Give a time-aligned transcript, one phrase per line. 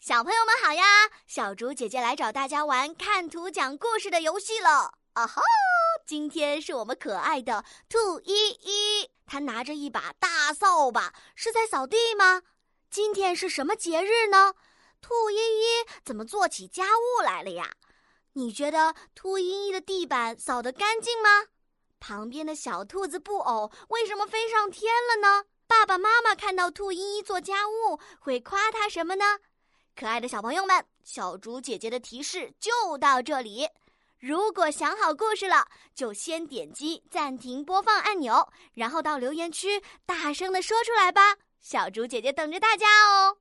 [0.00, 0.82] 小朋友们好呀！
[1.26, 4.94] 小竹姐姐来找大家玩看图讲故事的游戏了。
[5.12, 5.42] 啊哈！
[6.06, 12.40] 今天是我们可爱的兔依依，她拿着一把大扫把，是在扫地吗？
[12.90, 14.54] 今天是什么节日呢？
[15.02, 15.66] 兔依依
[16.02, 17.74] 怎么做起家务来了呀？
[18.32, 21.48] 你觉得兔依依的地板扫得干净吗？
[21.98, 25.44] 旁边的小兔子布偶为什么飞上天了呢？
[25.66, 29.40] 爸爸妈妈看到兔依依做家务，会夸她什么呢？
[29.94, 33.68] 可爱的小朋友们，小竹姐姐的提示就到这里。
[34.18, 41.36] 如果想好故事了，就先点击暂停播放按钮，然后到留言区大声的说出来吧。
[41.60, 43.38] 小竹姐姐等着大家哦。